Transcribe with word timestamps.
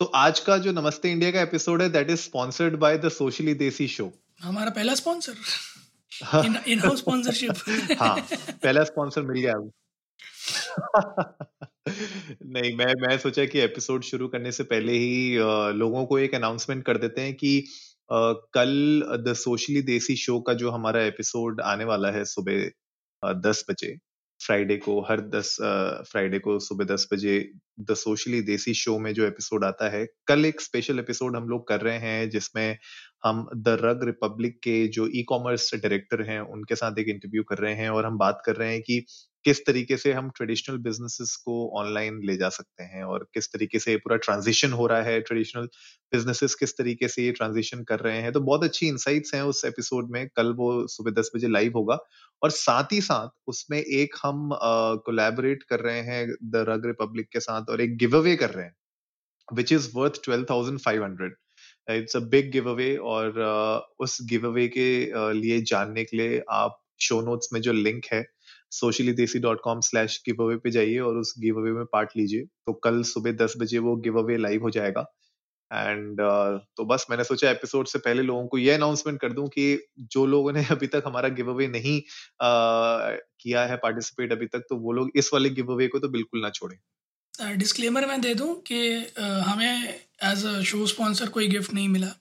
तो 0.00 0.04
आज 0.16 0.40
का 0.40 0.56
जो 0.58 0.72
नमस्ते 0.72 1.10
इंडिया 1.10 1.30
का 1.30 1.40
एपिसोड 1.42 1.82
है 1.82 1.88
that 1.88 2.10
is 2.10 2.20
sponsored 2.20 2.76
by 2.78 2.98
the 2.98 3.08
Socially 3.10 3.54
Desi 3.54 3.86
show 3.88 4.10
हमारा 4.42 4.70
पहला 4.70 4.94
स्पॉन्सर 4.94 5.34
इन 6.68 6.78
हाउस 6.80 6.98
स्पॉन्सरशिप 6.98 7.96
हाँ 8.00 8.16
पहला 8.30 8.84
स्पॉन्सर 8.84 9.22
मिल 9.22 9.40
गया 9.40 9.54
नहीं 11.88 12.76
मैं 12.76 12.92
मैं 13.00 13.16
सोचा 13.18 13.44
कि 13.44 13.58
एपिसोड 13.60 14.02
शुरू 14.04 14.28
करने 14.28 14.52
से 14.52 14.62
पहले 14.64 14.92
ही 14.94 15.36
लोगों 15.78 16.04
को 16.06 16.18
एक 16.18 16.34
अनाउंसमेंट 16.34 16.84
कर 16.86 16.98
देते 16.98 17.20
हैं 17.20 17.34
कि 17.34 17.58
अ, 17.58 18.32
कल 18.54 19.02
द 19.26 19.32
सोशली 19.38 19.82
देसी 19.82 20.16
शो 20.16 20.40
का 20.40 20.54
जो 20.54 20.70
हमारा 20.70 21.02
एपिसोड 21.04 21.60
आने 21.66 21.84
वाला 21.84 22.10
है 22.10 22.24
सुबह 22.32 23.32
दस 23.40 23.64
बजे 23.70 23.96
फ्राइडे 24.40 24.76
को, 24.76 25.00
हर 25.00 25.20
दस 25.30 25.56
फ्राइडे 26.10 26.38
को 26.38 26.58
सुबह 26.60 26.84
दस 26.84 27.06
बजे 27.12 27.38
द 27.80 27.94
सोशली 27.94 28.40
देसी 28.42 28.74
शो 28.74 28.98
में 28.98 29.12
जो 29.14 29.26
एपिसोड 29.26 29.64
आता 29.64 29.88
है, 29.90 30.04
कल 30.26 30.44
एक 30.44 30.60
स्पेशल 30.60 30.98
एपिसोड 30.98 31.36
हम 31.36 31.48
लोग 31.48 31.66
कर 31.68 31.80
रहे 31.80 31.98
हैं 31.98 32.28
जिसमें 32.30 32.76
हम 33.24 33.46
द 33.56 33.78
रग 33.82 34.04
रिपब्लिक 34.04 34.58
के 34.64 34.86
जो 34.88 35.08
ई 35.16 35.22
कॉमर्स 35.28 35.74
डायरेक्टर 35.74 36.22
हैं, 36.30 36.40
उनके 36.40 36.74
साथ 36.76 36.98
एक 36.98 37.08
इंटरव्यू 37.08 37.42
कर 37.48 37.58
रहे 37.58 37.74
हैं 37.74 37.88
और 37.90 38.06
हम 38.06 38.18
बात 38.18 38.42
कर 38.46 38.56
रहे 38.56 38.72
हैं 38.72 38.80
कि 38.82 39.04
किस 39.44 39.66
तरीके 39.66 39.96
से 39.96 40.12
हम 40.12 40.30
ट्रेडिशनल 40.30 40.76
बिजनेसेस 40.78 41.34
को 41.36 41.54
ऑनलाइन 41.80 42.20
ले 42.24 42.36
जा 42.36 42.48
सकते 42.48 42.82
हैं 42.82 43.04
और 43.04 43.28
किस 43.34 43.52
तरीके 43.52 43.78
से 43.78 43.96
पूरा 43.96 44.16
ट्रांजिशन 44.16 44.72
हो 44.72 44.86
रहा 44.86 45.02
है 45.02 45.20
ट्रेडिशनल 45.20 45.66
बिजनेसेस 46.12 46.54
किस 46.54 46.76
तरीके 46.78 47.08
से 47.08 47.24
ये 47.24 47.32
ट्रांजिशन 47.32 47.82
कर 47.84 48.00
रहे 48.00 48.20
हैं? 48.22 48.32
तो 48.32 48.40
बहुत 48.40 48.64
अच्छी 48.64 48.88
इंसाइट्स 48.88 49.34
हैं 49.34 49.42
उस 49.42 49.64
एपिसोड 49.64 50.10
में। 50.10 50.28
कल 50.36 50.52
वो 50.52 50.86
सुबह 50.86 51.10
दस 51.10 51.30
बजे 51.36 51.48
लाइव 51.48 51.72
होगा। 51.76 51.98
और 52.42 52.50
साथ 52.50 52.92
ही 52.92 53.00
साथ 53.00 53.28
उसमें 53.46 53.78
एक 53.78 54.14
हम 54.22 54.50
कोलैबोरेट 55.06 55.62
कर 55.62 55.80
रहे 55.80 56.00
हैं 56.00 56.26
द 56.44 56.64
रग 56.68 56.86
रिपब्लिक 56.86 57.28
के 57.32 57.40
साथ 57.40 57.70
और 57.70 57.80
एक 57.80 57.96
गिव 57.96 58.16
अवे 58.16 58.36
कर 58.36 58.50
रहे 58.50 58.64
हैं 58.64 58.76
which 59.54 59.72
is 59.72 59.90
worth 59.94 60.12
twelve 60.24 60.46
thousand 60.50 60.78
five 60.78 61.04
hundred 61.04 61.34
it's 61.90 62.16
a 62.16 62.20
big 62.20 62.50
give 62.52 62.70
away 62.70 62.96
और 62.96 63.30
uh, 63.30 64.04
उस 64.04 64.18
गिव 64.22 64.46
अवे 64.46 64.68
के 64.68 65.12
uh, 65.12 65.32
लिए 65.32 65.60
जानने 65.62 66.04
के 66.04 66.16
लिए 66.16 66.42
आप 66.50 66.80
शो 67.00 67.20
नोट्स 67.20 67.48
में 67.52 67.60
जो 67.60 67.72
लिंक 67.72 68.04
है 68.12 68.33
sociallydeसी 68.80 69.38
dot 69.38 69.60
com 69.64 69.80
slash 69.80 70.22
give 70.28 70.44
away 70.44 70.56
पे 70.56 70.70
जाइए 70.70 70.98
और 70.98 71.16
उस 71.16 71.34
गिव 71.38 71.58
अवे 71.58 71.72
में 71.72 71.84
पार्ट 71.92 72.10
लीजिए। 72.16 72.42
तो 72.42 72.72
कल 72.72 73.02
सुबह 73.02 73.32
दस 73.32 73.54
बजे 73.58 73.78
वो 73.78 73.96
गिव 73.96 74.18
अवे 74.18 74.36
लाइव 74.36 74.62
हो 74.62 74.70
जाएगा। 74.70 75.06
एंड 75.72 76.20
uh, 76.20 76.60
तो 76.76 76.84
बस 76.84 77.06
मैंने 77.10 77.24
सोचा 77.24 77.50
एपिसोड 77.50 77.86
से 77.86 77.98
पहले 77.98 78.22
लोगों 78.22 78.46
को 78.46 78.58
ये 78.58 78.70
अनाउंसमेंट 78.70 79.20
कर 79.20 79.32
दूँ 79.32 79.48
कि 79.48 79.86
जो 79.98 80.26
लोगों 80.26 80.52
ने 80.52 80.64
अभी 80.70 80.86
तक 80.86 81.02
हमारा 81.06 81.28
गिव 81.28 81.50
अवे 81.50 81.68
नहीं 81.68 82.00
uh, 82.00 83.18
किया 83.40 83.64
है 83.64 83.76
पार्टिसिपेट 83.76 84.32
अभी 84.32 84.46
तक 84.46 84.58
तो 84.58 84.76
वो 84.76 84.92
लोग 84.92 85.10
इस 85.16 85.30
वाले 85.32 85.50
गिव 85.50 85.72
अवे 85.72 85.88
को 85.88 85.98
तो 85.98 86.08
बिल्कुल 86.08 86.40
ना 86.40 86.50
छोड़ें। 86.50 86.78
डिस्क्लेमर 87.58 88.02
uh, 88.02 88.08
मैं 88.08 88.20
दे 88.20 88.34
दूँ 88.34 88.54
कि 88.60 88.94
अ, 88.94 89.22
हमें 89.22 89.94
एज 90.22 90.46
अ 90.46 90.60
शो 90.62 90.86
स्पॉन्सर 90.86 91.28
कोई 91.28 91.48
गिफ्ट 91.48 91.74
नहीं 91.74 91.88
मिला। 91.88 92.14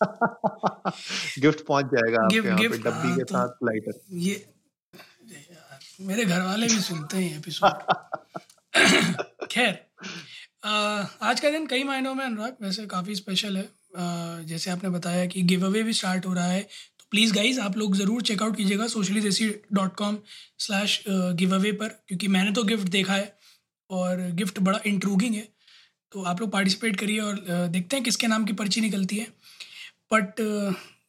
गिफ्ट 1.38 1.60
पहुँच 1.66 1.84
जाएगा 1.84 2.24
आपके 2.24 2.34
गिफ्ट 2.34 2.46
यहाँ 2.46 2.58
पे 2.58 2.68
गिफ्ट 2.68 2.84
डब्बी 2.84 3.08
हाँ, 3.08 3.16
के 3.16 3.24
तो 3.24 3.34
साथ 3.34 3.48
लाइटर 3.64 4.00
ये 4.12 4.34
मेरे 6.00 6.24
घर 6.24 6.40
वाले 6.40 6.66
भी 6.66 6.80
सुनते 6.80 7.16
हैं 7.16 7.36
एपिसोड 7.38 7.72
खैर 9.46 9.72
आज 11.22 11.40
का 11.40 11.50
दिन 11.50 11.66
कई 11.66 11.82
मायनों 11.82 12.14
में 12.14 12.24
अनुराग 12.24 12.56
वैसे 12.62 12.86
काफ़ी 12.86 13.14
स्पेशल 13.14 13.56
है। 13.56 13.62
अ, 13.62 14.42
जैसे 14.42 14.70
आपने 14.70 14.90
बताया 14.90 15.26
कि 15.26 15.42
गिव 15.42 15.64
अवे 15.66 15.82
भी 15.82 15.92
स्टार्ट 15.92 16.26
हो 16.26 16.32
रहा 16.32 16.46
है 16.46 16.62
तो 16.62 17.04
प्लीज़ 17.10 17.34
गाइज़ 17.34 17.60
आप 17.60 17.76
लोग 17.76 17.96
ज़रूर 17.96 18.22
चेकआउट 18.22 18.56
कीजिएगा 18.56 18.86
Socially 18.86 19.20
Desi 19.20 19.48
dot 19.72 19.94
com 19.94 20.18
slash 20.58 21.02
give 21.08 21.54
away 21.54 21.72
पर 21.72 21.88
क्योंकि 22.08 22.28
मैंने 22.28 22.52
तो 22.52 22.62
गिफ्ट 22.62 22.88
देखा 22.88 23.14
है 23.14 23.36
और 23.90 24.30
गिफ्ट 24.32 24.58
बड़ा 24.60 24.80
इंट्रूगिंग 24.86 25.34
है। 25.34 25.48
तो 26.12 26.22
आप 26.22 26.40
लोग 26.40 26.50
पार्टिसिपेट 26.52 26.96
करिए 26.96 27.20
और 27.20 27.44
देखते 27.68 27.96
हैं 27.96 28.04
किसके 28.04 28.26
नाम 28.26 28.44
की 28.44 28.52
पर्ची 28.52 28.80
निकलती 28.80 29.16
है। 29.16 29.26
But 30.12 30.40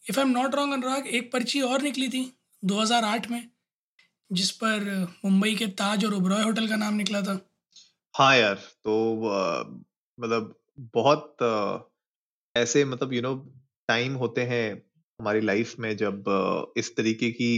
if 0.10 0.20
I 0.20 0.26
am 0.26 0.32
not 0.32 0.56
wrong 0.56 0.74
Anurag 0.74 1.08
एक 1.08 1.32
पर्ची 1.32 1.62
और 1.62 1.82
निकली 1.82 2.10
थी 2.10 2.32
2008 2.64 3.30
में। 3.32 3.42
जिस 4.32 4.52
पर 4.58 4.84
मुंबई 5.26 5.56
के 5.56 5.68
ताज 5.80 6.06
और 6.06 6.14
ओबरॉय 6.14 6.44
होटल 6.44 6.68
का 6.68 6.76
नाम 6.78 6.94
निकला 6.96 7.22
था। 7.22 7.40
हाँ 8.16 8.36
यार 8.38 8.56
तो 8.84 8.94
मतलब 10.18 10.54
बहुत 10.96 11.38
ऐसे 12.56 12.84
मतलब 12.86 13.14
यू 13.14 13.22
नो 13.22 13.34
टाइम 13.90 14.14
होते 14.16 14.42
हैं 14.46 14.66
हमारी 15.20 15.42
लाइफ 15.42 15.76
में 15.80 15.96
जब 15.98 16.24
इस 16.78 16.96
तरीके 16.98 17.32
की 17.32 17.52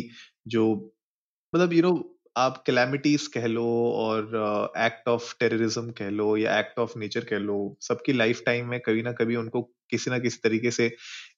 जो 0.47 0.65
मतलब 1.53 1.73
यू 1.73 1.81
नो 1.83 1.93
आप 2.37 2.63
कैलामिटीज 2.67 3.27
कह 3.27 3.45
लो 3.47 3.65
और 3.95 4.35
एक्ट 4.79 5.09
ऑफ़ 5.09 5.33
टेररिज्म 5.39 5.91
कह 5.99 6.09
लो 6.11 6.37
या 6.37 6.59
एक्ट 6.59 6.79
ऑफ़ 6.79 6.97
नेचर 6.99 7.25
कह 7.25 7.37
लो, 7.39 7.77
सबकी 7.81 8.13
लाइफ 8.13 8.41
टाइम 8.45 8.69
में 8.69 8.79
कभी 8.81 9.01
ना 9.03 9.11
कभी 9.13 9.35
उनको 9.35 9.61
किसी 9.91 10.11
ना 10.11 10.19
किसी 10.19 10.39
तरीके 10.43 10.71
से 10.71 10.91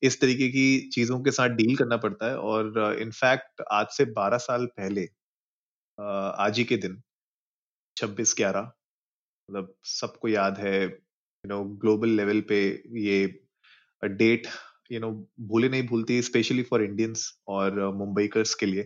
इस 0.04 0.20
तरीके 0.22 0.50
की 0.50 0.66
चीज़ों 0.90 1.20
के 1.24 1.32
साथ 1.32 1.50
डील 1.58 1.76
करना 1.78 1.98
पड़ता 2.00 2.30
है। 2.30 2.38
और 2.40 2.98
इनफैक्ट 3.02 3.64
आज 3.74 3.88
से 3.98 4.06
12 4.14 4.38
साल 4.40 4.66
पहले 4.78 5.08
आज 6.00 6.58
ही 6.58 6.64
के 6.66 6.78
दिन 6.78 7.02
26 7.98 8.34
ग्यारह 8.38 8.62
मतलब 9.50 9.74
सबको 9.90 10.28
याद 10.28 10.58
है 10.60 10.82
यू 10.84 11.50
नो 11.50 11.64
ग्लोबल 11.82 12.10
लेवल 12.12 12.42
पे 12.50 12.60
ये 13.00 13.26
डेट 14.04 14.48
यू 14.92 15.00
नो 15.00 15.12
भूले 15.50 15.70
नहीं 15.70 15.88
भूलती 15.88 16.22
स्पेशली 16.24 16.64
फॉर 16.64 16.84
इंडियंस 16.84 17.32
और 17.50 17.80
मुंबईकर्स 17.96 18.54
के 18.56 18.66
लिए। 18.66 18.84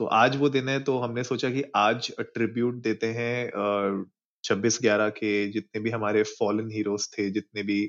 तो 0.00 0.06
आज 0.14 0.36
वो 0.36 0.48
दिन 0.50 0.68
है 0.68 0.78
तो 0.84 0.98
हमने 0.98 1.24
सोचा 1.24 1.50
कि 1.50 1.64
आज 1.76 2.10
ट्रिब्यूट 2.20 2.82
देते 2.82 3.06
हैं 3.14 4.04
छब्बीस 4.44 4.78
ग्यारह 4.82 5.08
के 5.10 5.32
जितने 5.52 5.80
भी 5.82 5.90
हमारे 5.90 6.22
फॉलन 6.30 6.70
हीरोज 6.72 7.08
थे, 7.12 7.30
जितने 7.30 7.62
भी 7.62 7.80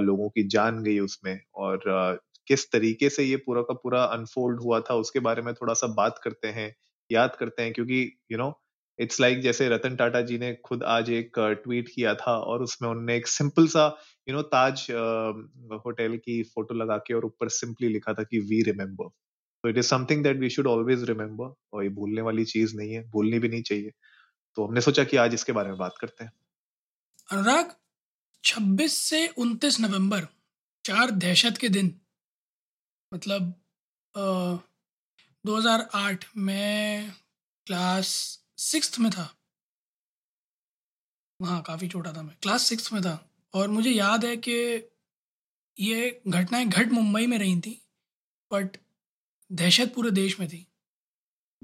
लोगों 0.00 0.28
की 0.30 0.46
जान 0.48 0.82
गई 0.84 0.98
उसमें 1.00 1.38
और 1.56 1.80
किस 2.48 2.70
तरीके 2.72 3.10
से 3.10 3.24
ये 3.24 3.36
पूरा 3.38 3.62
का 3.62 3.74
पूरा 3.74 4.02
अनफोल्ड 4.06 4.60
हुआ 4.62 4.80
था, 4.80 4.94
उसके 4.96 5.20
बारे 5.20 5.42
में 5.42 5.52
थोड़ा 5.54 5.74
सा 5.74 5.86
बात 5.96 6.20
करते 6.24 6.48
हैं। 6.50 6.74
याद 7.12 7.36
करते 7.36 7.62
हैं 7.62 7.72
क्योंकि 7.72 8.18
यू 8.32 8.38
नो 8.38 8.52
इट्स 8.98 9.20
लाइक 9.20 9.40
जैसे 9.40 9.68
रतन 9.68 9.96
टाटा 9.96 10.20
जी 10.20 10.38
ने 10.38 10.54
खुद 10.64 10.82
आज 10.82 11.10
एक 11.10 11.38
ट्वीट 11.38 11.88
किया 11.94 12.14
था 12.14 12.36
और 12.38 12.62
उसमें 12.62 12.88
उन्होंने 12.90 13.16
एक 13.16 13.26
सिंपल 13.26 13.66
सा 13.66 13.86
यू 14.28 14.34
नो 14.34 14.42
ताज 14.42 14.86
होटल 15.86 16.16
की 16.16 16.42
फ़ोटो 16.42 16.74
लगा 16.74 16.96
के 16.96 17.14
और 17.14 17.24
ऊपर 17.24 17.48
सिंपली 17.48 17.88
लिखा 17.88 18.14
था 18.14 18.22
कि 18.22 18.38
वी 18.38 18.62
रिमेम्बर 18.62 19.08
तो 19.64 19.68
it 19.68 19.78
is 19.78 19.86
something 19.86 20.22
that 20.24 20.36
we 20.36 20.50
should 20.50 20.66
always 20.66 21.04
remember 21.04 21.54
और 21.72 21.82
ये 21.82 21.88
भूलने 21.90 22.22
वाली 22.22 22.44
चीज़ 22.44 22.76
नहीं 22.76 22.92
है, 22.92 23.08
भूलनी 23.10 23.38
भी 23.38 23.48
नहीं 23.48 23.62
चाहिए। 23.62 23.90
तो 24.56 24.66
हमने 24.66 24.80
सोचा 24.80 25.04
कि 25.04 25.16
आज 25.16 25.34
इसके 25.34 25.52
बारे 25.52 25.68
में 25.68 25.78
बात 25.78 25.94
करते 26.00 26.24
हैं। 26.24 26.32
अनुराग 27.28 27.74
26 28.44 28.92
से 28.92 29.26
29 29.28 29.80
नवंबर, 29.80 30.26
चार 30.84 31.10
दहशत 31.10 31.58
के 31.58 31.68
दिन 31.68 32.00
मतलब 33.12 33.54
2008 35.46 36.24
में 36.36 37.12
क्लास 37.66 38.06
सिक्स 38.58 38.98
में 38.98 39.12
था। 39.12 39.36
हाँ 41.42 41.62
काफ़ी 41.62 41.88
छोटा 41.88 42.12
था 42.12 42.22
मैं। 42.22 42.36
क्लास 42.42 42.62
सिक्स 42.62 42.92
में 42.92 43.02
था। 43.02 43.30
और 43.54 43.68
मुझे 43.68 43.90
याद 43.90 44.24
है 44.24 44.36
कि 44.36 44.82
ये 45.78 46.22
घटनाएँ 46.28 46.66
घट 46.66 46.88
मुंबई 46.88 47.26
में 47.26 47.38
रही 47.38 47.60
थी 47.60 47.82
बट 48.52 48.76
दहशत 49.52 49.92
पूरे 49.94 50.10
देश 50.10 50.40
में 50.40 50.48
थी। 50.48 50.66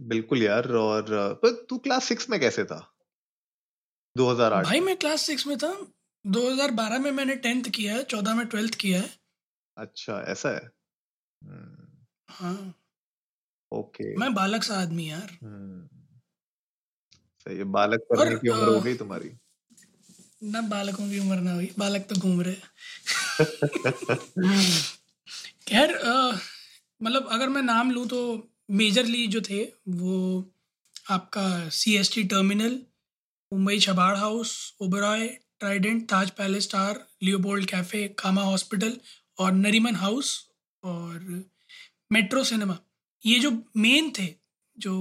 बिल्कुल 0.00 0.42
यार 0.42 0.72
और 0.72 1.34
पर 1.34 1.66
तू 1.70 1.78
क्लास 1.78 2.04
सिक्स 2.04 2.30
में 2.30 2.40
कैसे 2.40 2.64
था? 2.64 2.96
2008 4.16 4.64
भाई 4.64 4.80
मैं। 4.80 4.96
क्लास 4.96 5.22
सिक्स 5.22 5.46
में 5.46 5.58
था। 5.58 5.92
2012 6.26 6.98
में 6.98 7.10
मैंने 7.10 7.36
टेंथ 7.36 7.64
किया 7.64 7.94
है 7.94 8.04
चौदह 8.04 8.34
में 8.34 8.46
ट्वेल्थ 8.46 8.74
किया 8.74 9.02
है। 9.02 9.18
अच्छा 9.76 10.20
ऐसा 10.20 10.48
है। 10.48 10.70
हम्म, 11.44 12.06
हाँ। 12.30 12.74
ओके। 13.72 14.14
मैं 14.18 14.32
बालक 14.34 14.62
सा 14.62 14.74
आदमी 14.80 15.08
यार। 15.10 15.30
हम्म, 15.42 15.86
सही 17.46 17.56
है 17.58 17.64
बालक 17.72 18.06
और 18.18 18.34
की 18.38 18.48
उम्र 18.48 18.68
हो 18.68 18.80
गई 18.80 18.94
तुम्हारी। 18.94 19.30
ना 20.42 20.60
बालकों 20.70 21.08
की 21.10 21.18
उम्र 21.18 21.36
ना 21.40 21.52
हुई 21.52 21.70
बालक 21.78 22.06
तो 22.10 22.16
घूम 22.20 22.40
रहे 22.42 22.54
खैर 25.68 25.92
मतलब 27.00 27.28
अगर 27.32 27.48
मैं 27.48 27.62
नाम 27.62 27.90
लूँ 27.90 28.06
तो 28.08 28.20
मेजरली 28.70 29.26
जो 29.26 29.40
थे 29.40 29.62
वो 29.88 30.18
आपका 31.10 31.46
C 31.78 31.96
S 31.96 32.12
T 32.14 32.22
terminal 32.24 32.78
Mumbai 33.52 33.78
Chabad 33.78 34.16
house 34.16 34.52
Oberoi 34.82 35.26
Trident 35.58 36.08
Taj 36.10 36.30
palace 36.38 36.64
star 36.64 37.04
Leopold 37.22 37.66
cafe 37.70 38.06
Cama 38.18 38.42
hospital 38.42 38.96
और 39.38 39.52
नरीमन 39.52 39.96
हाउस 39.96 40.32
और 40.82 41.44
मेट्रो 42.12 42.44
सिनेमा 42.44 42.78
ये 43.24 43.38
जो 43.38 43.50
मेन 43.76 44.10
थे, 44.18 44.26
जो 44.76 44.92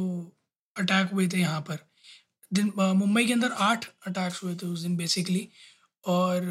अटैक 0.75 1.09
हुए 1.13 1.27
थे 1.27 1.39
यहाँ 1.39 1.62
पर, 1.62 1.77
दिन 2.51 2.71
मुंबई 2.97 3.25
के 3.25 3.33
अंदर 3.33 3.51
आठ 3.62 3.85
अटैक्स 4.07 4.44
हुए 4.44 4.56
थे 4.56 4.67
उस 4.67 4.81
दिन 4.81 4.95
बेसिकली 4.97 5.47
और 6.03 6.44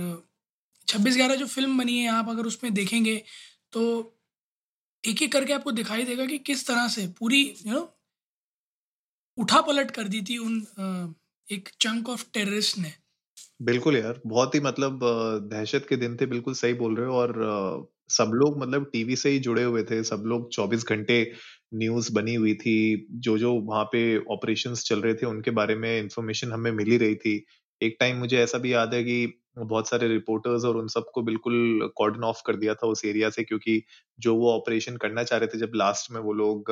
छब्बीस 0.89 1.17
ग्यारह 1.17 1.35
जो 1.37 1.47
फ़िल्म 1.47 1.79
बनी 1.79 1.99
है, 1.99 2.09
आप 2.09 2.29
अगर 2.29 2.47
उसमें 2.47 2.73
देखेंगे 2.75 3.17
तो 3.73 3.83
एक 5.05 5.23
एक 5.23 5.33
करके 5.33 5.53
आपको 5.53 5.73
दिखाई 5.73 6.05
देगा 6.05 6.27
कि 6.27 6.39
किस 6.41 6.67
तरह 6.67 6.89
से 6.89 7.07
पूरी 7.19 7.43
यू 7.67 7.73
नो 7.73 7.81
उठा 9.39 9.61
पलट 9.63 9.91
कर 9.91 10.09
दी 10.09 10.21
थी 10.23 10.39
उन 10.39 11.15
एक 11.49 11.69
चंक 11.81 12.09
ऑफ़ 12.09 12.25
टेररिस्ट 12.35 12.79
ने। 12.79 12.93
बिल्कुल 13.63 13.97
यार, 13.97 14.21
बहुत 14.27 14.55
ही 14.55 14.61
मतलब 14.61 15.01
दहशत 15.51 15.87
के 15.89 15.97
दिन 15.97 16.17
थे, 16.17 16.27
बिल्कुल 16.27 16.55
सही 16.55 16.75
बोल 16.75 16.97
रहे 16.97 17.07
हो 17.07 17.15
और 17.15 17.93
सब 18.11 18.31
लोग 18.35 18.59
मतलब 18.59 18.91
टीवी 18.93 19.17
से 19.17 19.31
ही 19.31 19.39
जुड़े 19.41 19.63
हुए 19.65 19.83
थे, 19.85 20.03
सब 20.05 20.23
लोग 20.27 20.51
24 20.53 20.85
घंटे 20.89 21.23
न्यूज़ 21.75 22.13
बनी 22.15 22.35
हुई 22.35 22.55
थी 22.57 22.75
जो 23.21 23.37
जो 23.39 23.53
वहाँ 23.63 23.85
पे 23.93 24.03
ऑपरेशंस 24.33 24.85
चल 24.87 25.01
रहे 25.01 25.15
थे, 25.15 25.27
उनके 25.27 25.51
बारे 25.53 25.75
में 25.77 25.99
इंफॉर्मेशन 25.99 26.53
हमें 26.53 26.71
मिल 26.73 26.99
रही 26.99 27.15
थी। 27.17 27.45
एक 27.81 27.97
टाइम 28.01 28.17
मुझे 28.19 28.39
ऐसा 28.39 28.59
भी 28.59 28.73
याद 28.73 28.95
है 28.95 29.03
कि 29.05 29.27
बहुत 29.59 29.89
सारे 29.89 30.09
रिपोर्टर्स 30.09 30.65
और 30.65 30.77
उन 30.77 30.87
सबको 30.89 31.23
बिल्कुल 31.23 31.91
कॉर्डन 31.97 32.25
ऑफ़ 32.25 32.43
कर 32.47 32.57
दिया 32.57 32.75
था 32.75 32.87
उस 32.89 33.05
एरिया 33.05 33.31
से, 33.31 33.45
क्योंकि 33.45 33.83
जो 34.19 34.35
वो 34.37 34.51
ऑपरेशन 34.53 34.97
करना 34.99 35.23
चाह 35.25 35.39
रहे 35.39 35.49
थे, 35.49 35.59
जब 35.59 35.73
लास्ट 35.77 36.11
में 36.13 36.21
वो 36.23 36.33
लोग 36.35 36.71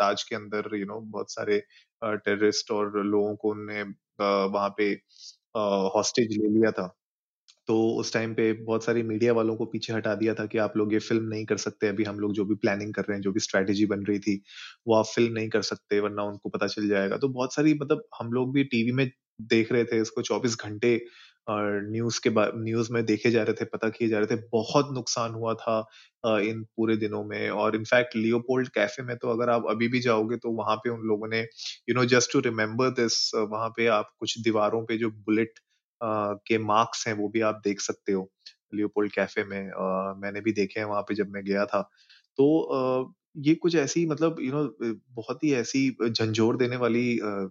ताज 0.00 0.22
के 0.24 0.36
अंदर 0.36 0.76
यू 0.76 0.86
नो 0.86 1.00
बहुत 1.02 1.32
सारे 1.32 1.58
टेररिस्ट 2.02 2.70
और 2.72 3.02
लोगों 3.06 3.34
को 3.36 3.50
उनने 3.50 3.82
वहाँ 4.22 4.68
पे 4.78 4.90
हॉस्टेज 5.56 6.36
ले 6.38 6.48
लिया 6.50 6.70
था। 6.72 6.94
तो 7.68 7.76
उस 7.96 8.12
टाइम 8.12 8.34
पे 8.34 8.52
बहुत 8.60 8.84
सारी 8.84 9.02
मीडिया 9.04 9.32
वालों 9.34 9.56
को 9.56 9.64
पीछे 9.68 9.92
हटा 9.92 10.14
दिया 10.16 10.34
था 10.34 10.46
कि 10.46 10.58
आप 10.58 10.76
लोग 10.76 10.92
ये 10.92 10.98
फ़िल्म 11.00 11.24
नहीं 11.28 11.44
कर 11.46 11.56
सकते, 11.58 11.88
अभी 11.88 12.04
हम 12.04 12.18
लोग 12.20 12.32
जो 12.34 12.44
भी 12.44 12.54
प्लानिंग 12.56 12.94
कर 12.94 13.02
रहे 13.02 13.16
हैं, 13.16 13.22
जो 13.22 13.32
भी 13.32 13.40
स्ट्रेटेजी 13.40 13.86
बन 13.86 14.04
रही 14.04 14.18
थी, 14.20 14.40
वो 14.86 14.94
आप 14.94 15.06
फ़िल्म 15.08 15.32
नहीं 15.34 15.48
कर 15.50 15.62
सकते, 15.64 16.00
वरना 16.00 16.22
उनको 16.24 16.48
पता 16.50 16.66
चल 16.68 16.88
जाएगा। 16.88 17.16
तो 17.18 17.28
बहुत 17.30 17.54
सारी 17.54 17.74
मतलब 17.76 18.02
हम 18.20 18.32
लोग 18.32 18.52
भी 18.54 18.64
टीवी 18.66 18.92
में 18.94 19.08
देख 19.48 19.72
रहे 19.72 19.84
थे 19.84 20.00
इसको 20.00 20.22
24 20.22 20.56
घंटे 20.60 20.98
और 21.48 21.64
न्यूज़ 21.84 22.20
के 22.22 22.30
न्यूज़ 22.60 22.92
में 22.92 23.04
देखे 23.06 23.30
जा 23.30 23.42
रहे 23.42 23.54
थे, 23.54 23.64
पता 23.66 23.88
किए 23.90 24.08
जा 24.08 24.18
रहे 24.18 24.26
थे। 24.28 24.40
बहुत 24.52 24.88
नुकसान 24.94 25.34
हुआ 25.34 25.54
था 25.56 25.78
इन 26.40 26.62
पूरे 26.76 26.96
दिनों 26.96 27.22
में। 27.24 27.48
और 27.52 27.76
इनफैक्ट 27.76 28.16
लियोपोल्ड 28.16 28.68
कैफ़े 28.70 29.04
में 29.04 29.16
तो 29.18 29.30
अगर 29.30 29.50
आप 29.50 29.64
अभी 29.70 29.88
भी 29.88 30.00
जाओगे 30.00 30.36
तो 30.38 30.50
वहाँ 30.54 30.76
पे 30.78 30.90
उन 30.90 31.00
लोगों 31.08 31.28
ने 31.28 31.40
you 31.40 31.94
know 31.94 32.04
just 32.08 32.32
to 32.32 32.40
remember 32.42 32.90
this 32.94 33.30
वहाँ 33.36 33.68
पे 33.76 33.86
आप 33.94 34.10
कुछ 34.18 34.38
दीवारों 34.40 34.84
पे 34.86 34.96
जो 34.98 35.10
बुलेट 35.22 35.58
के 36.02 36.58
मार्क्स 36.60 37.06
हैं 37.08 37.14
वो 37.14 37.28
भी 37.28 37.40
आप 37.42 37.60
देख 37.64 37.80
सकते 37.80 38.12
हो 38.12 38.30
लियोपोल्ड 38.74 39.12
कैफ़े 39.12 39.44
में। 39.44 39.58
आ, 39.70 40.14
मैंने 40.14 40.40
भी 40.40 40.52
देखे 40.52 40.80
हैं 40.80 40.86
वहाँ 40.86 41.02
पे 41.02 41.14
जब 41.14 41.30
मैं 41.30 41.44
गया 41.44 41.64
था। 41.66 41.82
तो 42.38 42.60
आ, 43.04 43.12
ये 43.36 43.54
कुछ 43.56 43.74
ऐसी 43.76 44.06
मतलब 44.06 44.40
यू 44.40 44.52
नो 44.52 44.64
बहुत 45.14 45.44
ही 45.44 45.52
ऐसी 45.54 45.90
झंझोर 46.10 46.56
देने 46.56 46.76
वाली 46.76 47.18
आ, 47.20 47.46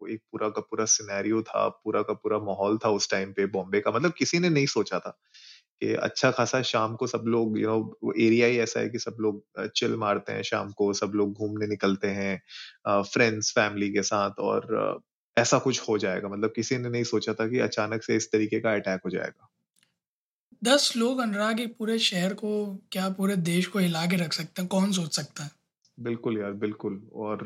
एक 0.00 0.20
पूरा 0.32 0.48
का 0.48 0.60
पूरा 0.60 0.84
सिनेरियो 0.84 1.42
था 1.42 1.66
पूरा 1.84 2.02
का 2.02 2.12
पूरा 2.14 2.38
माहौल 2.40 2.78
था 2.78 2.88
उस 2.90 3.10
टाइम 3.10 3.32
पे 3.32 3.46
बॉम्बे 3.48 3.80
का। 3.80 3.90
मतलब 3.90 4.12
किसी 4.12 4.38
ने 4.38 4.48
नहीं 4.50 4.66
सोचा 4.66 4.98
था 4.98 5.10
कि 5.82 5.94
अच्छा 6.00 6.30
खासा 6.30 6.60
शाम 6.62 6.94
को 6.96 7.06
सब 7.06 7.24
लोग 7.28 7.58
यू 7.60 7.68
नो 7.68 8.12
एरिया 8.20 8.46
ही 8.46 8.58
ऐसा 8.58 8.80
है 8.80 8.88
कि 8.88 8.98
सब 8.98 9.16
लोग 9.20 9.68
चिल 9.76 9.96
मारते 9.96 10.32
हैं 10.32 10.42
शाम 10.42 10.72
को 10.72 10.92
सब 10.94 11.12
लोग 11.14 11.32
घूमने 11.34 11.66
निकलते 11.66 12.08
हैं 12.12 13.02
फ्रेंड्स 13.04 13.52
फैमिली 13.52 13.90
के 13.92 14.02
साथ 14.04 14.40
और 14.42 14.66
ऐसा 15.36 15.58
कुछ 15.60 15.80
हो 15.88 15.98
जाएगा। 15.98 16.28
मतलब 16.28 16.52
किसी 16.56 16.78
ने 16.78 16.88
नहीं 16.90 17.04
सोचा 17.06 17.34
था 17.34 17.48
कि 17.48 17.58
अचानक 17.62 18.02
से 18.02 18.16
इस 18.16 18.30
तरीके 18.32 18.60
का 18.60 18.72
अटैक 18.74 19.00
हो 19.04 19.10
जाएगा। 19.10 19.48
दस 20.62 20.92
लोग 20.96 21.18
अनुराग 21.20 21.60
एक 21.60 21.76
पूरे 21.78 21.98
शहर 22.00 22.34
को 22.36 22.50
क्या 22.92 23.08
पूरे 23.12 23.36
देश 23.44 23.66
को 23.68 23.78
हिला 23.78 24.04
के 24.06 24.16
रख 24.16 24.32
सकते 24.32 24.62
हैं? 24.62 24.68
कौन 24.68 24.92
सोच 24.92 25.14
सकता 25.16 25.44
है? 25.44 25.50
बिल्कुल 25.98 26.38
यार 26.38 26.52
बिल्कुल। 26.56 27.00
और 27.16 27.42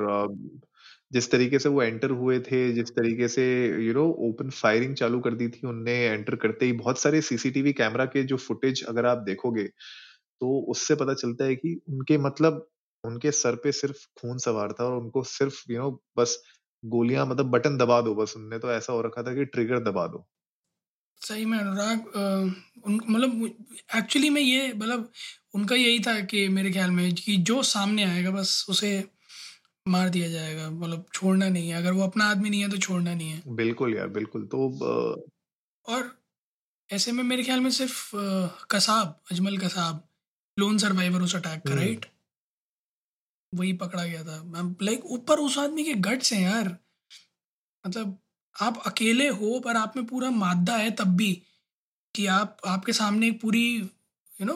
जिस 1.13 1.31
तरीके 1.31 1.59
से 1.59 1.69
वो 1.69 1.83
एंटर 1.83 2.11
हुए 2.13 2.39
थे 2.43 2.61
जिस 2.73 2.91
तरीके 2.91 3.29
से 3.29 3.45
यू 3.87 3.93
नो 3.95 4.05
ओपन 4.29 4.51
फायरिंग 4.53 4.95
चालू 4.97 5.21
कर 5.21 5.35
दी 5.35 5.49
थी 5.49 5.67
उनने 5.67 5.93
एंटर 6.07 6.37
करते 6.37 6.67
ही 6.67 6.73
बहुत 6.75 6.99
सारे 6.99 7.21
सीसीटीवी 7.23 7.73
कैमरा 7.75 8.05
के 8.07 8.23
जो 8.25 8.37
फुटेज 8.39 8.85
अगर 8.89 9.07
आप 9.07 9.19
देखोगे 9.25 9.65
तो 10.41 10.59
उससे 10.71 10.95
पता 10.97 11.15
चलता 11.17 11.45
है 11.45 11.57
कि 11.57 11.75
उनके 11.91 12.19
मतलब 12.21 12.67
उनके 13.05 13.31
सर 13.33 13.57
पे 13.59 13.73
सिर्फ़ 13.73 13.99
खून 14.21 14.39
सवार 14.41 14.73
था 14.73 14.85
और 14.85 14.99
उनको 14.99 15.23
सिर्फ़ 15.29 15.63
यू 15.71 15.81
नो 15.81 15.91
बस 16.19 16.39
गोलियाँ 16.83 17.27
मतलब 17.27 17.51
बटन 17.51 17.77
दबा 17.77 18.01
दो 18.01 18.15
बस 18.15 18.35
उनने 18.37 18.59
तो 18.59 18.73
ऐसा 18.73 18.93
हो 18.93 19.01
रखा 19.03 19.23
था 19.23 19.35
कि 19.35 19.45
ट्रिगर 19.45 19.79
दबा 19.81 20.07
दो। 20.07 20.27
सही 21.21 21.45
में 21.45 21.59
अनुराग 21.59 22.05
मतलब 22.89 23.45
एक्चुअली 23.97 24.31
में 24.31 24.41
ये 24.43 24.73
मतलब 24.73 25.11
उनका 25.55 25.77
यही 25.77 26.01
था 26.01 26.21
कि 26.21 26.49
मेरे 26.49 26.71
ख्याल 26.73 26.91
में 26.91 27.15
कि 27.15 27.37
जो 27.37 27.63
सामने 27.63 28.05
आएगा 28.05 28.31
बस 28.31 28.67
उसे 28.69 28.93
मार 29.87 30.09
दिया 30.09 30.29
जाएगा 30.29 30.71
मतलब 30.71 31.05
छोड़ना 31.15 31.49
नहीं 31.49 31.69
है। 31.69 31.77
अगर 31.77 31.93
वो 31.93 32.03
अपना 32.03 32.25
आदमी 32.25 32.51
नहीं 32.51 32.61
है 32.61 32.69
तो 32.71 32.77
छोड़ना 32.79 33.15
नहीं 33.15 33.31
है। 33.31 33.43
बिल्कुल 33.57 33.95
यार 33.97 34.09
बिल्कुल। 34.09 34.45
तो 34.47 34.69
और 35.87 36.11
ऐसे 36.91 37.13
में 37.13 37.23
मेरे 37.25 37.43
ख्याल 37.45 37.61
में 37.61 37.71
सिर्फ़ 37.71 38.11
कसाब 38.71 39.21
अजमल 39.33 39.57
कसाब 39.59 40.03
लोन 40.57 40.79
सर्वाइवर 40.79 41.23
उस 41.23 41.37
अटैक 41.37 41.63
का 41.69 41.75
राइट 41.75 42.07
वही 43.53 43.73
पकड़ा 43.75 44.05
गया 44.05 44.23
था। 44.25 44.43
मैम 44.45 44.75
लाइक 44.83 45.05
ऊपर 45.07 45.39
उस 45.41 45.59
आदमी 45.59 45.85
के 45.85 45.95
गट्स 46.07 46.33
हैं 46.33 46.41
यार। 46.43 46.77
मतलब 47.85 48.19
आप 48.57 48.83
अकेले 48.87 49.29
हो, 49.29 49.59
पर 49.61 49.77
आप 49.77 49.97
में 49.97 50.05
पूरा 50.07 50.31
मादा 50.31 50.77
है 50.77 50.91
तब 50.91 51.17
भी 51.17 51.33
कि 52.15 52.27
आप, 52.29 52.57
आपके 52.67 52.93
सामने 52.93 53.29
एक 53.29 53.41
पूरी 53.41 53.65
यू 53.77 54.47
नो 54.47 54.55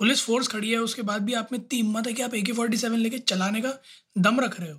पुलिस 0.00 0.24
फोर्स 0.24 0.48
खड़ी 0.48 0.70
है, 0.70 0.78
उसके 0.78 1.02
बाद 1.02 1.22
भी 1.22 1.34
आप 1.34 1.48
में 1.52 1.58
इतनी 1.58 1.78
हिम्मत 1.78 2.06
है 2.06 2.12
कि 2.12 2.22
आप 2.22 2.34
ए 2.34 2.42
के 2.42 2.52
फोर्टी 2.52 2.76
सेवन 2.76 2.98
लेके 2.98 3.18
चलाने 3.18 3.60
का 3.60 3.72
दम 4.18 4.40
रख 4.40 4.60
रहे 4.60 4.70
हो। 4.70 4.78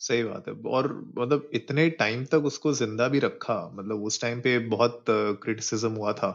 सही 0.00 0.22
बात 0.22 0.48
है। 0.48 0.54
और 0.70 0.88
मतलब 1.18 1.50
इतने 1.54 1.88
टाइम 1.90 2.24
तक 2.24 2.44
उसको 2.44 2.72
ज़िंदा 2.74 3.08
भी 3.08 3.18
रखा 3.18 3.54
मतलब 3.74 4.02
उस 4.04 4.20
टाइम 4.20 4.40
पे 4.40 4.58
बहुत 4.68 5.04
क्रिटिसिज्म 5.10 5.90
हुआ 5.92 6.12
था। 6.12 6.30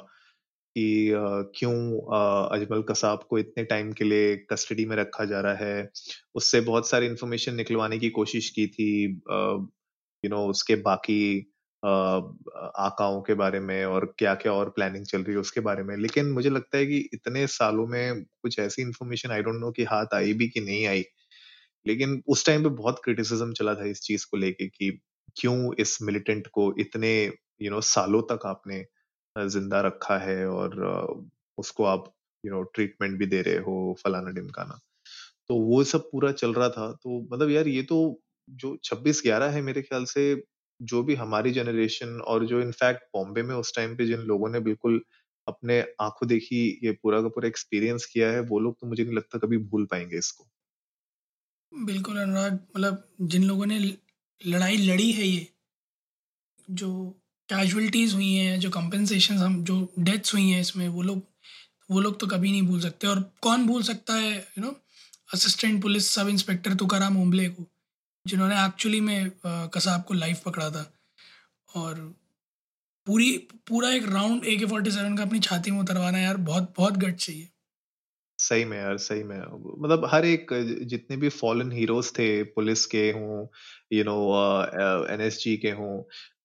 कि 0.75 1.11
क्यों 1.57 1.75
अजमल 2.57 2.81
कसाब 2.89 3.23
को 3.29 3.39
इतने 3.39 3.63
टाइम 3.65 3.91
के 3.93 4.05
लिए 4.05 4.35
कस्टडी 4.51 4.85
में 4.85 4.95
रखा 4.97 5.25
जा 5.25 5.41
रहा 5.41 5.55
है? 5.55 5.89
उससे 6.35 6.61
बहुत 6.61 6.89
सारी 6.89 7.05
इंफॉर्मेशन 7.07 7.55
निकलवाने 7.55 7.99
की 7.99 8.09
कोशिश 8.11 8.49
की 8.49 8.67
थी 8.69 8.89
यू 10.23 10.29
नो 10.29 10.45
उसके 10.49 10.75
बाकी 10.81 11.21
आकाओं 11.83 13.21
के 13.21 13.33
बारे 13.33 13.59
में 13.59 13.83
और 13.85 14.05
क्या 14.19 14.33
क्या 14.35 14.53
और 14.53 14.69
प्लानिंग 14.69 15.05
चल 15.05 15.23
रही 15.23 15.33
है 15.33 15.39
उसके 15.39 15.59
बारे 15.61 15.83
में। 15.83 15.95
लेकिन 15.97 16.31
मुझे 16.31 16.49
लगता 16.49 16.77
है 16.77 16.85
कि 16.85 16.97
इतने 17.13 17.45
सालों 17.47 17.87
में 17.87 18.23
कुछ 18.23 18.59
ऐसी 18.59 18.81
इंफॉर्मेशन 18.81 19.31
आई 19.31 19.41
डोंट 19.43 19.59
नो 19.61 19.71
कि 19.71 19.83
हाथ 19.83 20.13
आई 20.15 20.33
भी 20.33 20.47
कि 20.49 20.59
नहीं 20.61 20.85
आई। 20.87 21.03
लेकिन 21.85 22.21
उस 22.27 22.45
टाइम 22.45 22.63
पे 22.63 22.69
बहुत 22.69 23.01
क्रिटिसिज्म 23.03 23.53
चला 23.53 23.75
था 23.75 23.85
इस 23.85 24.01
चीज़ 24.01 24.25
को 24.31 24.37
लेके 24.37 24.67
कि 24.69 24.91
क्यों 25.41 25.73
इस 25.79 25.97
मिलिटेंट 26.03 26.47
को 26.47 26.73
इतने 26.79 27.13
यू 27.25 27.31
you 27.61 27.71
नो 27.71 27.77
know, 27.77 27.87
सालों 27.87 28.21
तक 28.31 28.45
आपने 28.45 28.85
ज़िंदा 29.35 29.81
रखा 29.81 30.17
है 30.19 30.45
और 30.49 30.75
उसको 31.57 31.83
आप 31.85 32.13
यू 32.43 32.51
नो 32.51 32.61
ट्रीटमेंट 32.75 33.17
भी 33.19 33.25
दे 33.27 33.41
रहे 33.41 33.57
हो 33.61 33.95
फलाना 33.99 34.31
डिमकाना 34.31 34.79
तो 35.49 35.55
वो 35.61 35.83
सब 35.85 36.09
पूरा 36.11 36.31
चल 36.33 36.53
रहा 36.53 36.69
था। 36.69 36.91
तो 36.93 37.21
मतलब 37.23 37.49
यार 37.51 37.67
ये 37.69 37.83
तो 37.83 37.97
जो 38.49 38.77
छब्बीस 38.85 39.21
ग्यारह 39.25 39.49
है 39.51 39.61
मेरे 39.63 39.81
ख्याल 39.81 40.05
से, 40.05 40.43
जो 40.79 41.03
भी 41.03 41.15
हमारी 41.15 41.51
जनरेशन 41.53 42.19
और 42.23 42.45
जो 42.47 42.61
इनफैक्ट 42.61 43.03
बॉम्बे 43.15 43.43
में 43.43 43.55
उस 43.55 43.75
टाइम 43.75 43.95
पे 43.97 44.05
जिन 44.07 44.19
लोगों 44.27 44.49
ने 44.49 44.59
बिल्कुल 44.61 45.01
अपने 45.47 45.79
आँखों 46.01 46.27
देखी, 46.27 46.79
ये 46.83 46.91
पूरा 46.93 47.21
का 47.21 47.27
पूरा 47.29 47.47
एक्सपीरियंस 47.47 48.05
किया 48.05 48.31
है, 48.31 48.39
वो 48.41 48.59
लोग 48.59 48.75
तो 48.81 48.87
मुझे 48.87 49.03
नहीं 49.03 49.15
लगता 49.15 49.39
कभी 49.39 49.57
भूल 49.59 49.85
पाएँगे 49.91 50.17
इसको। 50.17 50.47
बिल्कुल 51.71 52.17
अनुराग 52.19 52.53
मतलब 52.53 53.03
जिन 53.23 53.43
लोगों 53.43 53.65
ने 53.65 53.79
लड़ाई 54.41 54.77
लड़ी 54.77 55.11
है 55.11 55.27
ये, 55.27 55.47
जो 56.67 56.89
कैजुअलिटीज़ 57.51 58.13
हुई 58.15 58.33
हैं, 58.33 58.59
जो 58.59 58.69
कंपनसेशन 58.69 59.35
हम, 59.37 59.63
जो 59.63 59.93
डेथ्स 59.99 60.33
हुई 60.33 60.49
हैं 60.49 60.61
इसमें, 60.61 60.87
वो 60.87 61.01
लोग 61.01 61.29
वो 61.89 61.99
लोग 61.99 62.19
तो 62.19 62.27
कभी 62.27 62.51
नहीं 62.51 62.61
भूल 62.61 62.79
सकते। 62.81 63.07
और 63.07 63.19
कौन 63.41 63.65
भूल 63.67 63.83
सकता 63.83 64.13
है 64.15 64.35
you 64.35 64.61
know 64.61 64.69
assistant 65.33 65.81
police 65.81 66.09
sub 66.09 66.27
inspector 66.29 66.73
Tukaram 66.75 67.21
Ombale 67.21 67.47
को, 67.49 67.65
जिन्होंने 68.25 68.55
एक्चुअली 68.65 69.01
में 69.01 69.31
कसाब 69.45 70.03
को 70.03 70.13
लाइव 70.13 70.37
पकड़ा 70.45 70.69
था। 70.69 70.91
और 71.75 71.95
पूरी, 73.07 73.31
पूरा 73.67 73.89
एक 73.91 74.07
राउंड 74.09 74.45
ए 74.45 74.55
के 74.57 74.65
फोर्टी 74.65 74.91
सेवन 74.91 75.17
का 75.17 75.23
अपनी 75.23 75.39
छाती 75.39 75.71
में 75.71 75.79
उतरवाना 75.79 76.19
यार, 76.19 76.37
बहुत 76.39 76.73
बहुत 76.77 76.97
गट 76.97 77.15
चाहिए। 77.15 77.47
सही 78.39 78.65
में 78.65 78.77
यार, 78.77 78.97
सही 78.97 79.23
में। 79.23 79.37
मतलब 79.83 80.09
हर 80.11 80.25
एक, 80.25 80.53
जितने 80.83 81.17
भी 81.17 81.29
फॉलन 81.29 81.71
हीरोज 81.71 82.11
थे, 82.11 82.43
पुलिस 82.43 82.85
के 82.85 83.09
हों 83.11 83.47
यू 83.93 84.03
नो 84.03 84.17
एनएसजी 85.13 85.55
के 85.57 85.71
हों 85.71 85.93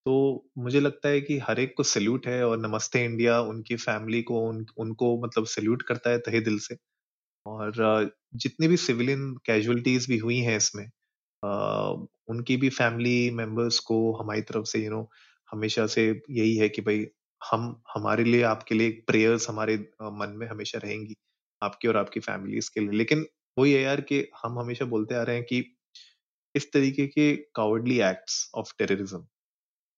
तो 0.07 0.13
मुझे 0.59 0.81
लगता 0.81 1.09
है 1.09 1.21
कि 1.21 1.39
हर 1.39 1.61
एक 1.61 1.73
को 1.77 1.83
सल्यूट 1.83 2.27
है 2.27 2.43
और 2.47 2.59
नमस्ते 2.59 3.05
इंडिया 3.05 3.41
उनकी 3.43 3.77
फैमिली 3.77 4.23
को 4.23 4.41
उन, 4.49 4.65
उनको 4.79 5.09
मतलब 5.23 5.47
सल्यूट 5.47 5.83
करता 5.83 6.11
है 6.11 6.19
तहे 6.19 6.41
दिल 6.41 6.59
से। 6.59 6.77
और 7.47 8.11
जितनी 8.37 8.69
भी 8.69 8.77
सिविलियन 8.79 9.33
कैजुअलिटीज 9.47 10.09
भी 10.09 10.19
हुई 10.19 10.39
हैं 10.41 10.57
इसमें 10.57 10.87
आ, 11.43 11.91
उनकी 12.29 12.57
भी 12.57 12.71
फैमिली 12.71 13.31
मेंबर्स 13.33 13.79
को 13.83 13.99
हमारी 14.15 14.43
तरफ़ 14.43 14.65
से 14.67 14.85
यू 14.85 14.91
नो 14.91 15.09
हमेशा 15.49 15.87
से 15.89 16.05
यही 16.31 16.57
है 16.57 16.69
कि 16.71 16.83
भाई 16.83 17.07
हम 17.41 17.67
हमारे 17.95 18.25
लिए 18.25 18.43
आपके 18.45 18.75
लिए 18.75 18.91
प्रेयर्स 19.09 19.49
हमारे 19.51 19.77
मन 20.15 20.35
में 20.39 20.47
हमेशा 20.49 20.79
रहेंगी 20.79 21.15
आपके 21.63 21.89
और 21.89 21.97
आपकी 21.97 22.21
फैमिलीज़ 22.21 22.71
के 22.75 22.81
लिए। 22.81 22.91
लेकिन 22.93 23.27
वही 23.57 23.73
है 23.73 23.83
यार 23.83 24.01
कि 24.03 24.27
हम 24.45 24.59
हमेशा 24.61 24.85
बोलते 24.87 25.15
आ 25.15 25.23
रहे 25.23 25.37
हैं 25.37 25.45
कि 25.47 25.65
इस 26.55 26.73
तरीके 26.73 27.07
के 27.09 27.35
कावर्डली 27.57 28.01
एक्ट्स 28.03 28.51
ऑफ़ 28.55 28.73
टेररिज्म 28.79 29.27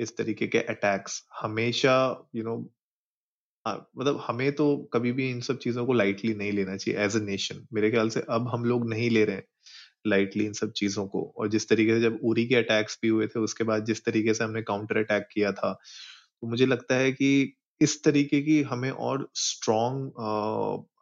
इस 0.00 0.16
तरीके 0.16 0.46
के 0.46 0.58
अटैक्स 0.58 1.22
हमेशा 1.42 1.96
यू 2.34 2.42
you 2.42 2.50
नो 2.50 2.56
know, 2.56 2.68
मतलब 3.66 4.22
हमें 4.26 4.52
तो 4.52 4.76
कभी 4.94 5.12
भी 5.12 5.30
इन 5.30 5.40
सब 5.40 5.58
चीज़ों 5.58 5.86
को 5.86 5.92
लाइटली 5.92 6.34
नहीं 6.34 6.52
लेना 6.52 6.76
चाहिए 6.76 7.00
एज 7.00 7.16
ए 7.16 7.20
नेशन 7.20 7.66
मेरे 7.72 7.90
ख्याल 7.90 8.08
से 8.08 8.22
अब 8.30 8.48
हम 8.48 8.64
लोग 8.64 8.88
नहीं 8.90 9.10
ले 9.10 9.24
रहे 9.24 9.36
हैं 9.36 9.44
लाइटली 10.06 10.44
इन 10.46 10.52
सब 10.52 10.72
चीज़ों 10.72 11.06
को। 11.08 11.34
और 11.38 11.48
जिस 11.48 11.68
तरीके 11.68 11.94
से 11.94 12.00
जब 12.00 12.18
उरी 12.24 12.46
के 12.46 12.54
अटैक्स 12.56 12.98
भी 13.02 13.08
हुए 13.08 13.26
थे 13.26 13.40
उसके 13.40 13.64
बाद 13.64 13.84
जिस 13.84 14.04
तरीके 14.04 14.34
से 14.34 14.44
हमने 14.44 14.62
काउंटर 14.62 14.98
अटैक 14.98 15.28
किया 15.32 15.52
था 15.52 15.72
तो 16.42 16.48
मुझे 16.48 16.66
लगता 16.66 16.94
है 16.94 17.12
कि 17.12 17.54
इस 17.80 18.02
तरीके 18.04 18.40
की 18.42 18.60
हमें 18.62 18.90
और 18.90 19.28
स्ट्रॉन्ग 19.36 20.12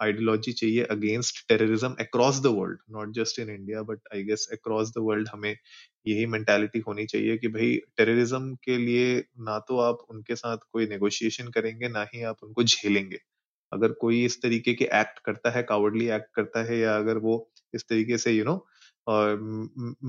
आइडियोलॉजी 0.03 0.53
चाहिए 0.53 0.83
against 0.91 1.39
terrorism 1.49 1.89
across 2.01 2.41
the 2.43 2.47
world 2.57 2.79
not 2.93 3.13
just 3.15 3.39
in 3.39 3.51
India 3.51 3.83
but 3.83 4.01
I 4.15 4.23
guess 4.25 4.47
across 4.53 4.91
the 4.91 5.03
world 5.05 5.29
हमें 5.33 5.51
यही 6.07 6.27
मेंटालिटी 6.29 6.79
होनी 6.89 7.07
चाहिए 7.07 7.37
कि 7.39 7.49
भाई 7.49 7.75
टेररिज्म 7.97 8.55
के 8.65 8.77
लिए 8.79 9.17
ना 9.41 9.59
तो 9.69 9.79
आप 9.81 10.07
उनके 10.11 10.37
साथ 10.37 10.59
कोई 10.73 10.87
नेगोशिएशन 10.89 11.49
करेंगे, 11.51 11.89
ना 11.89 12.07
ही 12.15 12.23
आप 12.25 12.43
उनको 12.43 12.63
झेलेंगे। 12.65 13.19
अगर 13.73 13.93
कोई 14.01 14.25
इस 14.25 14.41
तरीके 14.43 14.75
के 14.75 14.85
एक्ट 14.95 15.19
करता 15.27 15.51
है 15.51 15.63
कावर्डली 15.65 16.09
एक्ट 16.11 16.35
करता 16.37 16.63
है 16.65 16.79
या 16.79 16.97
अगर 16.97 17.19
वो 17.21 17.37
इस 17.75 17.85
तरीके 17.89 18.19
से 18.19 18.33
यू 18.33 18.45
नो 18.45 18.57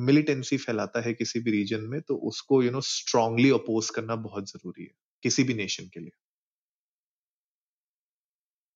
मिलिटेंसी 0.06 0.58
फैलाता 0.60 1.02
है 1.02 1.14
किसी 1.14 1.40
भी 1.42 1.52
रीजन 1.52 1.82
में 1.90 2.00
तो 2.04 2.16
उसको 2.30 2.62
यू 2.64 2.72
नो 2.72 2.82
स्ट्रांगली 2.86 3.50
अपोज 3.54 3.90
करना 3.92 4.16
बहुत 4.22 4.50
ज़रूरी 4.52 4.84
है, 4.84 4.92
किसी 5.24 5.44
भी 5.44 5.54
नेशन 5.56 5.90
के 5.94 6.00
लिए। 6.00 6.12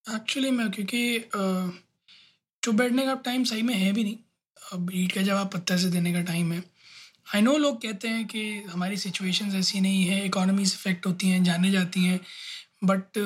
एक्चुअली 0.06 0.52
मैं 0.52 0.70
क्योंकि 0.72 1.20
चुप 2.64 2.76
बैठने 2.76 3.06
का 3.06 3.14
टाइम 3.26 3.44
सही 3.44 3.62
में 3.62 3.74
है 3.76 3.92
भी 3.94 4.04
नहीं। 4.04 4.18
अब 4.74 4.90
ईट 4.94 5.12
का 5.12 5.22
जवाब 5.22 5.50
पत्ता 5.54 5.78
से 5.78 5.90
देने 5.90 6.14
का 6.14 6.22
टाइम 6.24 6.52
है 6.54 6.64
आई 7.36 7.42
नो 7.42 7.58
लोग 7.58 7.82
कहते 7.82 8.08
हैं 8.08 8.26
कि 8.28 8.42
हमारी 8.64 8.98
सिचुएशन 8.98 9.56
ऐसी 9.58 9.82
नहीं 9.82 10.04
है 10.06 10.26
इकोनॉमीज 10.26 10.74
इफ़ेक्ट 10.74 11.06
होती 11.08 11.28
हैं, 11.30 11.44
जाने 11.44 11.72
जाती 11.72 12.04
हैं 12.04 12.20
बट 12.84 13.20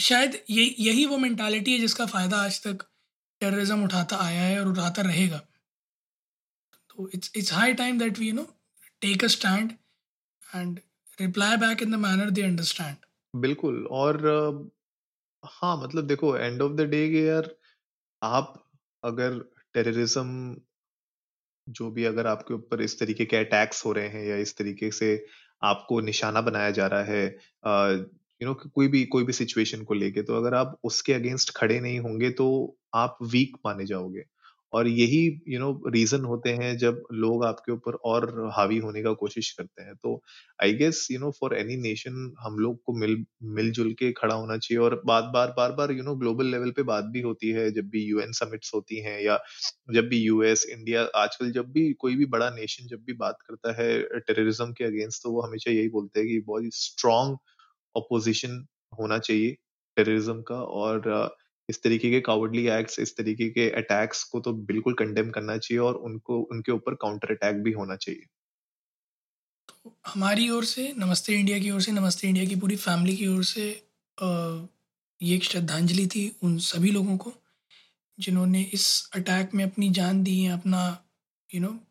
शायद 0.00 0.38
ये, 0.50 0.74
यही 0.78 1.04
वो 1.06 1.18
मैंटालिटी 1.18 1.72
है 1.72 1.78
जिसका 1.78 2.06
फ़ायदा 2.06 2.36
आज 2.42 2.60
तक 2.66 2.84
टेररिज्म 3.40 3.84
उठाता 3.84 4.16
आया 4.24 4.42
है 4.42 4.60
और 4.60 4.68
उठाता 4.68 5.02
रहेगा। 5.02 5.38
तो 6.90 7.08
it's 7.14 7.32
it's 7.36 7.52
high 7.52 7.74
time 7.74 7.98
that 7.98 8.18
we 8.18 8.28
you 8.28 8.34
know 8.34 8.46
take 9.02 9.24
a 9.24 9.28
stand 9.28 9.72
and 10.54 10.80
reply 11.18 11.56
back 11.56 11.82
in 11.82 11.90
the 11.90 11.94
manner 12.00 12.30
they 12.30 12.42
understand 12.42 12.96
बिल्कुल, 13.34 13.86
और 13.86 14.70
हाँ 15.42 15.76
मतलब 15.76 16.06
देखो 16.06 16.36
एंड 16.36 16.62
ऑफ़ 16.62 16.72
द 16.72 16.80
डे 16.90 17.04
यार, 17.06 17.48
आप 18.22 18.54
अगर 19.02 19.38
टेररिज्म 19.74 20.56
जो 21.66 21.90
भी 21.90 22.04
अगर 22.04 22.26
आपके 22.26 22.54
ऊपर 22.54 22.80
इस 22.82 22.98
तरीके 23.00 23.24
के 23.24 23.36
अटैक्स 23.36 23.84
हो 23.86 23.92
रहे 23.92 24.08
हैं 24.08 24.24
या 24.24 24.36
इस 24.36 24.56
तरीके 24.56 24.90
से 24.90 25.14
आपको 25.62 26.00
निशाना 26.00 26.40
बनाया 26.40 26.70
जा 26.70 26.86
रहा 26.86 27.02
है 27.04 27.24
यू 28.40 28.46
नो 28.48 28.54
कोई 28.74 28.88
भी 28.88 29.04
कोई 29.06 29.24
भी 29.24 29.32
सिचुएशन 29.32 29.82
को 29.84 29.94
लेके 29.94 30.22
तो 30.22 30.36
अगर 30.36 30.54
आप 30.54 30.78
उसके 30.84 31.12
अगेंस्ट 31.12 31.50
खड़े 31.56 31.80
नहीं 31.80 31.98
होंगे 32.00 32.30
तो 32.32 32.48
आप 32.94 33.18
वीक 33.22 33.56
माने 33.66 33.86
जाओगे। 33.86 34.24
और 34.72 34.88
यही 34.88 35.18
यू 35.48 35.58
नो 35.60 35.70
रीजन 35.90 36.24
होते 36.24 36.50
हैं 36.54 36.76
जब 36.78 37.02
लोग 37.14 37.44
आपके 37.44 37.72
ऊपर 37.72 37.94
और 38.06 38.26
हावी 38.56 38.78
होने 38.78 39.02
का 39.02 39.12
कोशिश 39.14 39.50
करते 39.52 39.82
हैं। 39.82 39.94
तो 39.96 40.20
I 40.58 40.72
guess 40.74 41.06
you 41.10 41.18
know 41.20 41.30
for 41.40 41.54
any 41.56 41.76
nation 41.78 42.32
हम 42.40 42.58
लोग 42.58 42.78
को 42.86 42.92
मिल, 42.98 43.16
मिलजुल 43.54 43.92
के 43.94 44.10
खड़ा 44.12 44.34
होना 44.34 44.56
चाहिए 44.58 44.80
और 44.84 45.00
बार 45.06 45.22
बार 45.34 45.52
बार 45.56 45.72
बार 45.72 45.92
यू 45.92 46.02
नो 46.02 46.14
ग्लोबल 46.16 46.46
लेवल 46.46 46.70
पे 46.72 46.82
बात 46.84 47.04
भी 47.12 47.20
होती 47.20 47.50
है। 47.50 47.70
जब 47.72 47.88
भी 47.90 48.04
यूएन 48.04 48.32
समिट्स 48.34 48.70
होती 48.74 49.00
हैं 49.02 49.20
या 49.22 49.38
जब 49.94 50.08
भी 50.08 50.18
यूएस 50.18 50.66
इंडिया 50.70 51.02
आजकल 51.16 51.50
जब 51.52 51.70
भी 51.72 51.92
कोई 52.00 52.16
भी 52.16 52.26
बड़ा 52.28 52.50
नेशन 52.50 52.86
जब 52.88 53.04
भी 53.04 53.12
बात 53.16 53.38
करता 53.48 53.72
है 53.82 53.88
टेररिज्म 54.20 54.72
के 54.72 54.84
अगेंस्ट 54.84 55.22
तो 55.22 55.32
वो 55.32 55.42
हमेशा 55.42 55.70
यही 55.72 55.88
बोलते 55.90 56.20
हैं 56.20 56.28
कि 56.28 56.40
बहुत 56.46 56.74
स्ट्रॉन्ग 56.76 57.36
अपोजिशन 57.94 58.64
होना 59.00 59.18
चाहिए 59.20 59.52
टेररिज्म 59.96 60.42
का 60.42 60.56
और 60.82 61.08
इस 61.68 61.82
तरीके 61.82 62.10
के 62.10 62.20
कावर्डली 62.20 62.66
एक्ट्स 62.68 62.98
इस 62.98 63.16
तरीके 63.16 63.48
के 63.50 63.70
अटैक्स 63.70 64.24
को 64.24 64.40
तो 64.40 64.52
बिल्कुल 64.52 64.94
कंडेम 64.94 65.30
करना 65.30 65.58
चाहिए 65.58 65.78
और 65.78 65.94
उनको 65.94 66.38
उनके 66.40 66.72
ऊपर 66.72 66.94
काउंटर 66.94 67.30
अटैक 67.30 67.62
भी 67.62 67.72
होना 67.72 67.96
चाहिए। 67.96 68.26
तो 69.68 69.98
हमारी 70.06 70.50
ओर 70.50 70.64
से 70.64 70.92
नमस्ते 70.98 71.34
इंडिया 71.34 71.58
की 71.58 71.70
ओर 71.70 71.80
से 71.80 71.92
नमस्ते 71.92 72.28
इंडिया 72.28 72.44
की 72.44 72.56
पूरी 72.56 72.76
फैमिली 72.76 73.16
की 73.16 73.26
ओर 73.26 73.44
से 73.44 73.86
आ, 74.22 74.66
ये 75.22 75.36
एक 75.36 75.44
श्रद्धांजलि 75.44 76.06
थी 76.06 76.36
उन 76.42 76.58
सभी 76.58 76.90
लोगों 76.90 77.16
को 77.16 77.32
जिन्होंने 78.20 78.62
इस 78.62 79.10
अटैक 79.14 79.54
में 79.54 79.64
अपनी 79.64 79.90
जान 79.90 80.22
दी 80.22 80.42
है 80.42 80.52
अपना 80.52 81.04
यू 81.54 81.60
you 81.60 81.70
नो 81.70 81.74
know, 81.74 81.86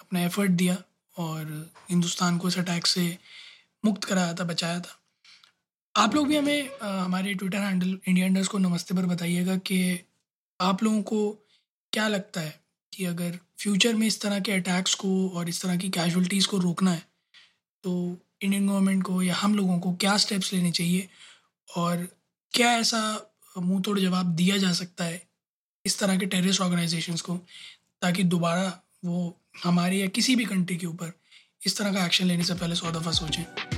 अपना 0.00 0.20
एफर्ट 0.20 0.50
दिया 0.50 0.82
और 1.18 1.70
हिंदुस्तान 1.90 2.38
को 2.38 2.48
इस 2.48 2.58
अटैक 2.58 2.86
से 2.86 3.18
मुक्त 3.84 4.04
कराया 4.04 4.34
था 4.34 4.44
बचाया 4.44 4.80
था। 4.80 4.97
आप 5.98 6.14
लोग 6.14 6.26
भी 6.28 6.36
हमें 6.36 6.78
आ, 6.82 6.88
हमारे 7.04 7.34
ट्विटर 7.34 7.58
हैंडल 7.58 7.98
इंडिया 8.08 8.26
इंडर्स 8.26 8.48
को 8.48 8.58
नमस्ते 8.58 8.94
पर 8.94 9.06
बताइएगा 9.06 9.56
कि 9.56 10.00
आप 10.60 10.82
लोगों 10.82 11.02
को 11.02 11.46
क्या 11.92 12.08
लगता 12.08 12.40
है 12.40 12.60
कि 12.92 13.04
अगर 13.04 13.38
फ्यूचर 13.58 13.94
में 13.94 14.06
इस 14.06 14.20
तरह 14.20 14.40
के 14.40 14.52
अटैक्स 14.52 14.94
को 14.94 15.28
और 15.28 15.48
इस 15.48 15.62
तरह 15.62 15.76
की 15.76 15.88
कैजुअलिटीज़ 15.88 16.46
को 16.46 16.58
रोकना 16.58 16.90
है 16.90 17.02
तो 17.84 18.16
इंडियन 18.42 18.68
गवर्नमेंट 18.68 19.02
को 19.02 19.22
या 19.22 19.34
हम 19.34 19.54
लोगों 19.54 19.78
को 19.80 19.92
क्या 19.92 20.16
स्टेप्स 20.16 20.52
लेने 20.52 20.70
चाहिए 20.70 21.08
और 21.68 22.08
क्या 22.52 22.72
ऐसा 22.72 23.30
मुँह 23.58 23.80
तोड़ 23.82 23.98
जवाब 23.98 24.26
दिया 24.26 24.56
जा 24.56 24.72
सकता 24.72 25.04
है 25.04 25.22
इस 25.84 25.98
तरह 25.98 26.18
के 26.18 26.26
टेररिस्ट 26.26 26.60
ऑर्गेनाइजेशंस 26.60 27.20
को 27.20 27.36
ताकि 28.02 28.24
दोबारा 28.24 28.82
वो 29.04 29.40
हमारे 29.64 29.96
या 29.96 30.06
किसी 30.06 30.36
भी 30.36 30.44
कंट्री 30.44 30.76
के 30.76 30.86
ऊपर 30.86 31.12
इस 31.66 31.78
तरह 31.78 31.92
का 31.92 32.06
एक्शन 32.06 32.26
लेने 32.26 32.44
से 32.44 32.54
पहले 32.54 32.74
सौ 32.74 32.90
दफ़ा 32.90 33.12
सोचें। 33.12 33.77